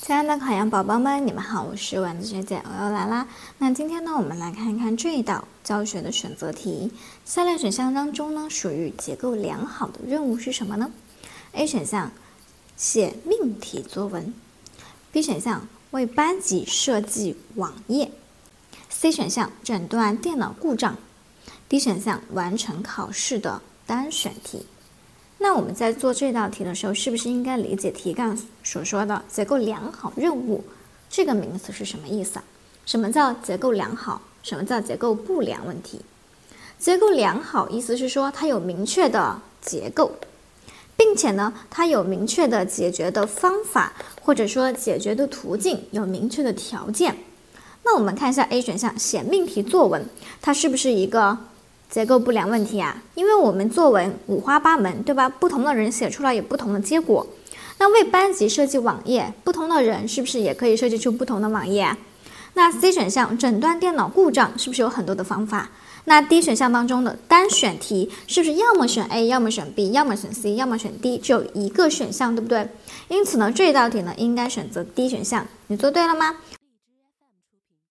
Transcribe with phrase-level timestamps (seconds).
[0.00, 3.26] 亲爱的考研宝宝们，你们好，我是丸子学姐，我又来啦。
[3.58, 6.92] 那今天呢，我们来看一看这一道教学的选择题。
[7.24, 10.92] 下列选项当中呢，属于结构良好的任务是什么呢
[11.52, 12.12] ？A 选项
[12.76, 14.32] 写命题作文
[15.10, 18.12] ，B 选项为班级设计网页
[18.88, 20.96] ，C 选项诊断电脑故障
[21.68, 24.64] ，D 选项完成考试的单选题。
[25.40, 30.64] 那我们在做这道题的时候，是不是应该理解题干所说的结构良好任务
[31.08, 32.44] 这个名词是什么意思啊？
[32.84, 34.20] 什么叫结构良好？
[34.42, 36.00] 什么叫结构不良问题？
[36.78, 40.10] 结构良好意思是说它有明确的结构，
[40.96, 47.16] 并且呢，它有明确的解决的方法，或者说解决的途径，有明确的条件。
[47.84, 50.04] 那我们看一下 A 选项写命题作文，
[50.42, 51.38] 它是不是一个？
[51.90, 55.28] 结构不良问题啊，因为我们作文五花八门，对吧？
[55.28, 57.26] 不同的人写出来有不同的结果。
[57.78, 61.96] 那为班级设计网页，不同的人是不是也可以设计出不同的网页？
[62.54, 65.70] 那 C 选项诊断电脑故障是不是有很多的方法？
[66.04, 72.68] 那 D 选项当中的单选题是不是要么选 A，要么选 B，要么选 C，要么选 D，只有一个选项，对不对？
[73.08, 75.46] 因此呢，这道题呢应该选择 D 选项。
[75.66, 76.34] 你做对了吗？